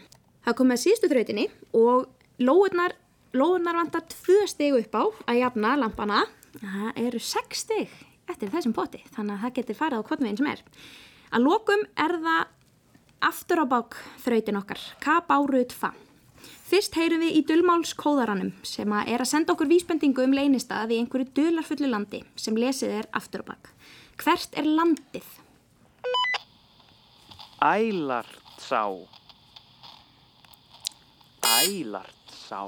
Það 0.48 0.58
kom 0.58 0.72
með 0.72 0.86
síðustu 0.88 1.12
þrautinni 1.12 1.50
og 1.78 2.08
lóðunar, 2.42 2.96
lóðunar 3.38 3.84
vantar 3.84 4.08
tvö 4.16 4.48
stig 4.50 4.80
upp 4.80 4.98
á 4.98 5.04
að 5.28 5.44
jafna 5.44 5.76
lampana. 5.84 6.24
Það 6.58 7.04
eru 7.06 7.22
sex 7.22 7.68
stig 7.68 8.00
eftir 8.32 8.52
þessum 8.54 8.76
potti, 8.76 9.04
þannig 9.16 9.38
að 9.38 9.46
það 9.46 9.56
getur 9.60 9.80
farið 9.82 10.02
á 10.02 10.08
hvort 10.08 10.24
veginn 10.24 10.40
sem 10.40 10.52
er. 10.52 10.64
Að 11.32 11.46
lokum 11.48 11.84
er 12.06 12.16
það 12.24 12.56
aftur 13.32 13.62
á 13.62 13.66
bák 13.76 14.00
þrautin 14.24 14.60
okkar, 14.62 14.82
K-bárut 15.04 15.76
fa. 15.76 15.92
Fyrst 16.72 16.96
heyrum 16.96 17.22
við 17.22 17.36
í 17.36 17.44
dulmálskóðaranum 17.50 18.54
sem 18.66 18.94
að 18.96 19.12
er 19.14 19.24
að 19.24 19.30
senda 19.34 19.54
okkur 19.54 19.70
vísbendingu 19.70 20.24
um 20.24 20.36
leynistað 20.36 20.96
í 20.96 21.02
einhverju 21.02 21.28
dularfullu 21.36 21.90
landi 21.92 22.22
sem 22.40 22.56
lesið 22.58 22.96
er 23.02 23.10
aftur 23.18 23.44
á 23.44 23.52
bak. 23.52 23.74
Hvert 24.22 24.56
er 24.58 24.70
landið? 24.70 25.28
Ælartsá. 27.62 28.86
Ælartsá. 31.52 32.64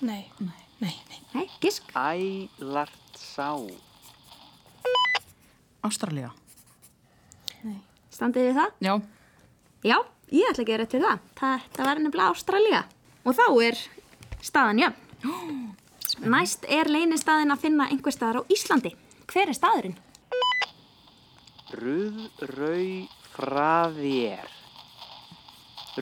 Nei, 0.00 0.24
nei, 0.38 0.64
nei. 0.80 0.96
Nei, 1.34 1.46
gisk. 1.60 1.90
Ælartsá. 1.92 3.52
Ástralía. 5.86 6.30
Standið 8.10 8.50
við 8.50 8.58
það? 8.60 8.72
Já, 8.84 8.94
Já, 9.80 9.96
ég 10.28 10.50
ætla 10.50 10.64
ekki 10.66 10.74
að 10.74 10.80
rétt 10.82 10.94
við 10.96 11.04
það. 11.06 11.20
Það, 11.38 11.62
það 11.76 11.86
var 11.88 12.00
nefnilega 12.04 12.32
Ástralía. 12.34 12.80
Og 13.24 13.36
þá 13.38 13.46
er 13.64 13.78
staðan 14.44 14.82
jöfn. 14.82 15.06
Næst 16.28 16.66
er 16.68 16.90
leynistaðin 16.92 17.54
að 17.54 17.62
finna 17.64 17.86
einhver 17.88 18.12
staðar 18.12 18.42
á 18.44 18.50
Íslandi. 18.52 18.92
Hver 19.30 19.48
er 19.48 19.56
staðurinn? 19.56 19.96
Ruðrau 21.80 23.08
fraðér. 23.32 24.52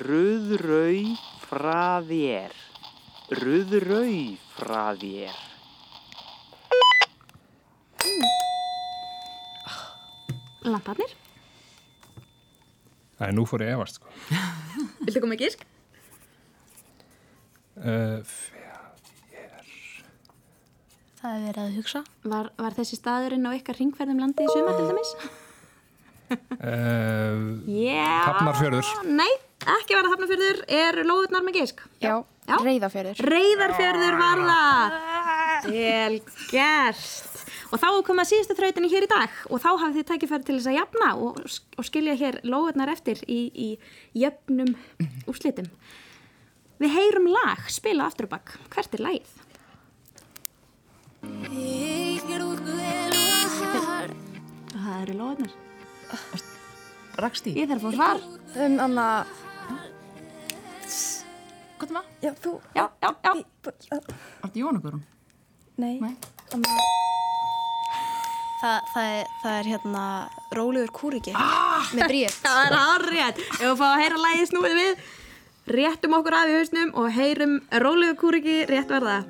Ruðrau 0.02 1.14
fraðér. 1.46 2.56
Ruðrau 3.38 4.16
fraðér. 4.56 5.47
Lamparnir. 10.74 11.12
Það 13.18 13.26
er 13.28 13.34
nú 13.34 13.44
fór 13.50 13.64
ég 13.66 13.72
efast, 13.74 13.98
sko. 13.98 14.12
Viltu 15.06 15.20
koma 15.24 15.32
með 15.34 15.42
gisk? 15.46 15.64
Uh, 17.78 18.22
Það 21.18 21.34
er 21.34 21.42
verið 21.48 21.60
að 21.64 21.76
hugsa. 21.80 22.00
Var, 22.30 22.48
var 22.62 22.74
þessi 22.76 22.96
staðurinn 22.98 23.46
á 23.50 23.50
ykkar 23.58 23.78
ringferðum 23.80 24.20
landið 24.22 24.46
í 24.46 24.52
sumar 24.54 24.76
til 24.78 24.86
dæmis? 24.92 25.12
uh, 26.30 27.38
Yeah. 27.66 28.22
Hafnarfjörður. 28.28 28.90
Nei, 29.18 29.30
ekki 29.78 29.96
var 29.96 30.06
það 30.06 30.12
Hafnarfjörður, 30.14 30.60
er 30.78 31.00
lóðurnar 31.08 31.46
með 31.48 31.58
gisk. 31.58 31.82
Já. 32.04 32.20
Já. 32.48 32.54
Reyðafjörður. 32.64 33.24
Reyðarfjörður 33.34 34.14
var 34.22 34.44
það. 34.46 34.98
Vel 35.66 36.20
gert. 36.50 37.44
Og 37.68 37.80
þá 37.80 37.86
er 37.90 38.20
að 38.22 38.28
síðustu 38.30 38.54
þrautinni 38.56 38.88
hér 38.92 39.04
í 39.04 39.10
dag 39.10 39.34
og 39.50 39.60
þá 39.60 39.68
hafið 39.82 39.96
þið 39.98 40.06
tækifæri 40.12 40.46
til 40.48 40.56
þess 40.58 40.70
að 40.70 40.78
jafna 40.78 41.08
og, 41.20 41.40
og 41.78 41.84
skilja 41.88 42.14
hér 42.20 42.38
lóðurnar 42.48 42.92
eftir 42.94 43.20
í, 43.28 43.40
í 43.52 43.68
jöfnum 44.22 44.72
úrslitum. 45.28 45.68
Við 46.78 46.94
heyrum 46.94 47.26
lag, 47.32 47.64
spila 47.72 48.06
aftur 48.08 48.28
og 48.28 48.36
bakk. 48.36 48.54
Hvert 48.72 48.94
er 48.94 49.04
lagið? 49.04 49.34
Það 54.78 55.02
eru 55.02 55.18
lóðurnar. 55.18 55.52
rakst 57.18 57.48
í. 57.50 57.54
Ég 57.58 57.68
þarf 57.70 57.84
að 57.84 57.92
fá 57.92 57.98
svar. 57.98 58.24
Um, 58.56 58.78
Anna, 58.86 59.06
Hvað 61.78 61.92
það? 61.94 62.06
já, 62.24 62.30
þú, 62.42 62.52
Já, 62.74 62.84
já, 63.02 63.10
já. 63.22 63.32
Átti 64.42 64.62
Jónu 64.64 64.80
Guðrún? 64.82 65.02
Nei. 65.78 65.96
Nei. 66.02 66.14
Það, 68.58 68.78
það, 68.92 69.08
er, 69.14 69.32
það 69.42 69.56
er 69.58 69.70
hérna 69.70 70.04
rólegur 70.58 70.92
kúriki 70.94 71.34
með 71.94 72.04
bríð. 72.10 72.38
Það 72.44 72.60
er 72.64 72.76
hárrétt. 72.82 73.42
Ef 73.54 73.60
við 73.62 73.74
fá 73.78 73.86
að 73.86 74.00
heyra 74.02 74.22
lægi 74.24 74.48
snúið 74.50 74.74
við, 74.80 75.04
réttum 75.78 76.16
okkur 76.18 76.36
af 76.40 76.50
í 76.50 76.56
hausnum 76.58 76.94
og 76.98 77.10
heyrum 77.14 77.58
rólegu 77.84 78.18
kúriki 78.18 78.56
rétt 78.66 78.90
verða. 78.90 79.20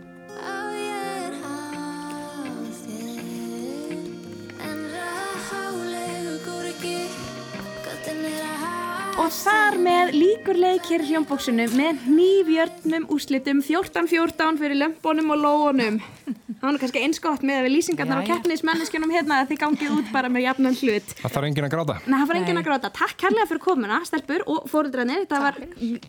Og 9.29 9.35
þar 9.37 9.75
með 9.77 10.11
líkur 10.17 10.57
leik 10.57 10.87
hér 10.89 11.03
í 11.05 11.09
hljómbóksinu 11.11 11.67
með 11.77 11.99
nýfjörnum 12.09 13.03
úslitum 13.13 13.59
14-14 13.61 14.57
fyrir 14.57 14.79
lömpunum 14.81 15.35
og 15.35 15.43
lóunum. 15.43 15.99
Það 16.31 16.65
var 16.65 16.79
kannski 16.81 17.03
eins 17.05 17.21
gott 17.21 17.45
með 17.45 17.59
að 17.59 17.67
við 17.67 17.75
lýsingarnar 17.75 18.23
á 18.23 18.25
Jæja. 18.25 18.39
keppnismenneskjunum 18.39 19.13
hérna 19.13 19.43
að 19.43 19.51
þið 19.51 19.61
gangið 19.67 19.99
út 19.99 20.09
bara 20.15 20.31
með 20.33 20.47
jafnan 20.47 20.79
hlut. 20.81 21.13
það 21.21 21.35
þarf 21.35 21.49
enginn 21.51 21.69
að 21.69 21.75
gráta. 21.75 21.99
Nei, 22.07 22.17
það 22.17 22.27
var 22.31 22.41
enginn 22.41 22.63
að 22.63 22.67
gráta. 22.71 22.93
Takk 23.03 23.21
kærlega 23.21 23.51
fyrir 23.53 23.63
komuna, 23.67 24.01
stelpur 24.09 24.47
og 24.49 24.73
fóruldrarnir. 24.73 25.23
Þetta 25.27 25.43
var 25.45 25.61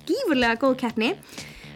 gífurlega 0.08 0.62
góð 0.64 0.80
keppni. 0.86 1.12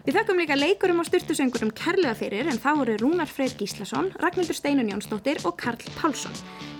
Við 0.08 0.16
þökkum 0.16 0.40
líka 0.40 0.56
leikurum 0.56 1.04
og 1.04 1.10
styrtusöngurum 1.12 1.76
kærlega 1.76 2.16
fyrir 2.16 2.48
en 2.48 2.56
það 2.64 2.80
voru 2.80 2.98
Rúnar 3.04 3.28
Freyr 3.28 3.52
Gíslason, 3.60 4.14
Ragnhildur 4.16 4.56
Steinun 4.56 4.88
Jónsdóttir 4.96 5.44
og 5.44 5.60
Karl 5.60 5.92
Pálsson. 6.00 6.32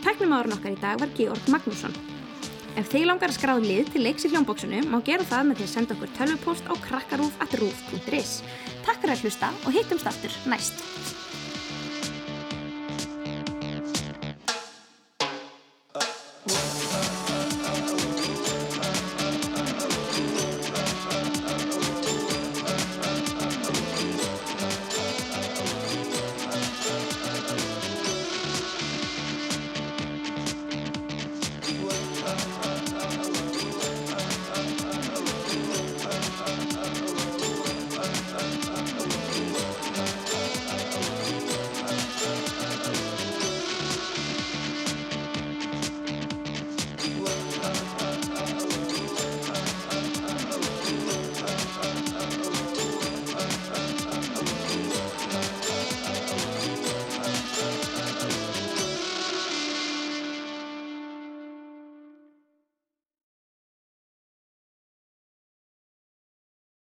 Teknimáðurinn 0.08 0.56
okkar 0.56 0.72
í 0.72 0.80
dag 0.80 1.00
var 1.04 1.12
Georg 1.20 1.52
Magnússon. 1.52 2.13
Ef 2.74 2.88
þið 2.90 3.04
langar 3.06 3.30
að 3.30 3.36
skráð 3.36 3.66
lið 3.68 3.90
til 3.94 4.00
leiks 4.02 4.24
í 4.26 4.30
hljómbóksinu 4.32 4.80
má 4.90 4.96
gera 5.06 5.26
það 5.28 5.44
með 5.46 5.60
því 5.60 5.66
að 5.66 5.72
senda 5.74 5.94
okkur 5.94 6.14
tölvupóst 6.18 6.66
á 6.66 6.74
krakkarúf.rúf.is. 6.88 8.32
Takk 8.82 8.98
fyrir 8.98 9.14
að 9.14 9.22
hlusta 9.22 9.52
og 9.62 9.76
hittumst 9.78 10.10
aftur 10.10 10.40
næst. 10.50 10.82